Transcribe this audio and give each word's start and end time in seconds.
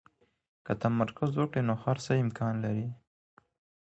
که 0.65 0.73
تمرکز 0.83 1.29
وکړئ، 1.35 1.61
نو 1.69 1.75
هر 1.83 1.97
څه 2.05 2.11
امکان 2.23 2.53
لري. 2.65 2.87